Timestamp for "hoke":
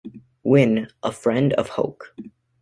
1.69-2.15